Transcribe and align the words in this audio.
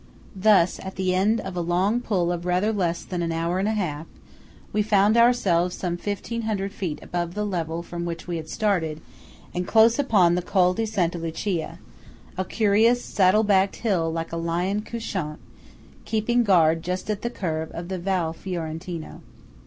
Thus 0.35 0.79
at 0.79 0.95
the 0.95 1.13
end 1.13 1.39
of 1.41 1.55
a 1.55 1.61
long 1.61 1.99
pull 2.01 2.31
of 2.31 2.43
rather 2.43 2.73
less 2.73 3.03
than 3.03 3.21
an 3.21 3.31
hour 3.31 3.59
and 3.59 3.67
a 3.67 3.73
half, 3.75 4.07
we 4.73 4.81
found 4.81 5.15
ourselves 5.15 5.75
some 5.77 5.93
1500 5.93 6.73
feet 6.73 6.97
above 7.03 7.35
the 7.35 7.45
level 7.45 7.83
from 7.83 8.03
which 8.03 8.25
we 8.27 8.37
had 8.37 8.49
started, 8.49 8.99
and 9.53 9.67
close 9.67 9.99
upon 9.99 10.33
the 10.33 10.41
Col 10.41 10.73
di 10.73 10.87
Santa 10.87 11.19
Lucia–a 11.19 12.45
curious 12.45 13.05
saddle 13.05 13.43
backed 13.43 13.75
hill 13.75 14.11
like 14.11 14.31
a 14.31 14.37
lion 14.37 14.81
couchant, 14.81 15.37
keeping 16.03 16.41
guard 16.43 16.81
just 16.81 17.07
at 17.11 17.21
the 17.21 17.29
curve 17.29 17.69
of 17.69 17.87
the 17.89 17.99
Val 17.99 18.33
Fiorentino. 18.33 19.21